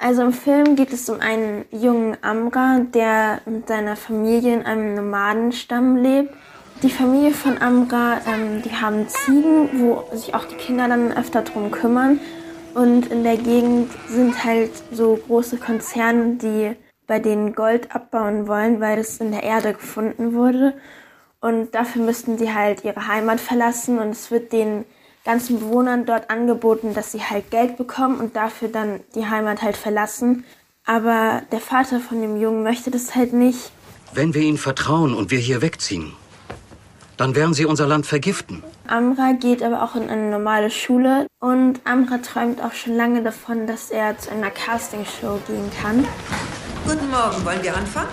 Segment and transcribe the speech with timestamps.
[0.00, 4.94] Also im Film geht es um einen jungen Amra, der mit seiner Familie in einem
[4.94, 6.32] Nomadenstamm lebt.
[6.82, 11.42] Die Familie von Amra, ähm, die haben Ziegen, wo sich auch die Kinder dann öfter
[11.42, 12.20] drum kümmern.
[12.74, 16.76] Und in der Gegend sind halt so große Konzerne, die
[17.08, 20.74] bei denen Gold abbauen wollen, weil es in der Erde gefunden wurde.
[21.40, 24.84] Und dafür müssten sie halt ihre Heimat verlassen und es wird den
[25.24, 29.76] ganzen Bewohnern dort angeboten, dass sie halt Geld bekommen und dafür dann die Heimat halt
[29.76, 30.44] verlassen.
[30.84, 33.70] Aber der Vater von dem Jungen möchte das halt nicht.
[34.14, 36.12] Wenn wir ihnen vertrauen und wir hier wegziehen,
[37.18, 38.62] dann werden sie unser Land vergiften.
[38.86, 43.66] Amra geht aber auch in eine normale Schule und Amra träumt auch schon lange davon,
[43.66, 46.06] dass er zu einer Castingshow gehen kann.
[46.86, 48.08] Guten Morgen, wollen wir anfangen?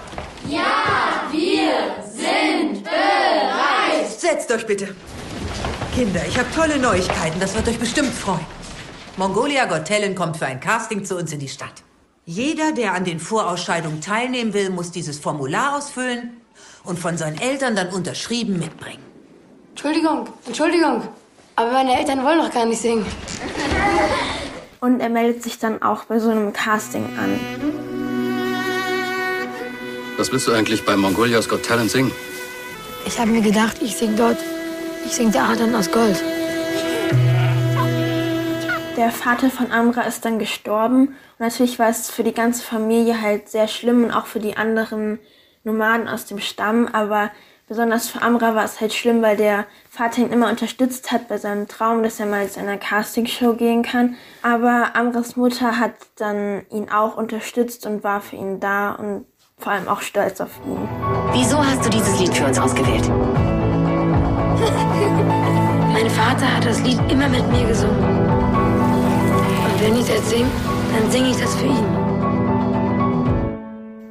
[0.50, 1.72] Ja, wir
[2.04, 4.10] sind bereit.
[4.18, 4.94] Setzt euch bitte.
[5.96, 8.46] Kinder, ich habe tolle Neuigkeiten, das wird euch bestimmt freuen.
[9.16, 11.84] Mongolia Got Talent kommt für ein Casting zu uns in die Stadt.
[12.26, 16.42] Jeder, der an den Vorausscheidungen teilnehmen will, muss dieses Formular ausfüllen
[16.84, 19.02] und von seinen Eltern dann unterschrieben mitbringen.
[19.70, 21.04] Entschuldigung, Entschuldigung,
[21.56, 23.06] aber meine Eltern wollen doch gar nicht singen.
[24.82, 27.40] Und er meldet sich dann auch bei so einem Casting an.
[30.18, 32.12] Was willst du eigentlich bei Mongolia's Got Talent singen?
[33.06, 34.38] Ich habe mir gedacht, ich sing dort.
[35.06, 36.22] Ich sing der Adern aus Gold.
[38.98, 41.10] Der Vater von Amra ist dann gestorben.
[41.10, 44.58] Und natürlich war es für die ganze Familie halt sehr schlimm und auch für die
[44.58, 45.20] anderen
[45.64, 46.88] Nomaden aus dem Stamm.
[46.92, 47.30] Aber
[47.68, 51.38] besonders für Amra war es halt schlimm, weil der Vater ihn immer unterstützt hat bei
[51.38, 54.16] seinem Traum, dass er mal zu einer Castingshow gehen kann.
[54.42, 59.26] Aber Amras Mutter hat dann ihn auch unterstützt und war für ihn da und
[59.60, 60.90] vor allem auch stolz auf ihn.
[61.32, 63.10] Wieso hast du dieses Lied für uns ausgewählt?
[65.94, 68.04] Mein Vater hat das Lied immer mit mir gesungen.
[68.04, 70.50] Und wenn ich das singe,
[70.94, 72.06] dann singe ich das für ihn.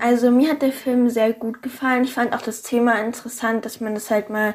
[0.01, 2.05] Also mir hat der Film sehr gut gefallen.
[2.05, 4.55] Ich fand auch das Thema interessant, dass man das halt mal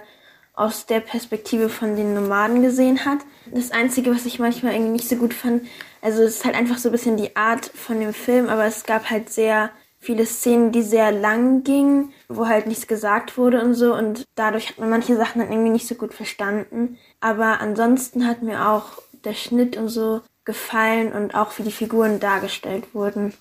[0.53, 3.19] aus der Perspektive von den Nomaden gesehen hat.
[3.51, 5.63] Das Einzige, was ich manchmal irgendwie nicht so gut fand,
[6.01, 8.83] also es ist halt einfach so ein bisschen die Art von dem Film, aber es
[8.83, 13.73] gab halt sehr viele Szenen, die sehr lang gingen, wo halt nichts gesagt wurde und
[13.73, 13.93] so.
[13.93, 16.97] Und dadurch hat man manche Sachen dann irgendwie nicht so gut verstanden.
[17.19, 22.19] Aber ansonsten hat mir auch der Schnitt und so gefallen und auch wie die Figuren
[22.19, 23.33] dargestellt wurden.